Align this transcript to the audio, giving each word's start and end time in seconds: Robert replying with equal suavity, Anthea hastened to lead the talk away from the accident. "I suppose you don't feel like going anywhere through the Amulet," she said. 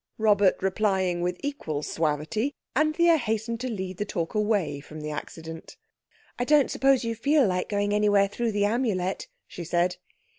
Robert 0.17 0.55
replying 0.63 1.21
with 1.21 1.37
equal 1.43 1.83
suavity, 1.83 2.55
Anthea 2.75 3.17
hastened 3.17 3.59
to 3.59 3.69
lead 3.69 3.97
the 3.97 4.03
talk 4.03 4.33
away 4.33 4.79
from 4.79 5.01
the 5.01 5.11
accident. 5.11 5.77
"I 6.39 6.65
suppose 6.65 7.03
you 7.03 7.13
don't 7.13 7.23
feel 7.23 7.45
like 7.45 7.69
going 7.69 7.93
anywhere 7.93 8.27
through 8.27 8.53
the 8.53 8.65
Amulet," 8.65 9.27
she 9.47 9.63
said. 9.63 9.97